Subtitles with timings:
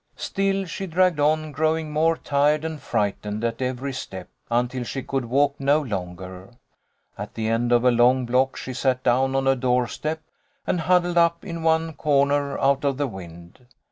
[0.15, 5.25] Still she dragged on, growing more tired and frightened at every step, until she could
[5.25, 6.49] walk no longer.
[7.19, 10.23] At the end of a long block she sat down on a doorstep,
[10.65, 13.67] and huddled up in one corner out of the wind.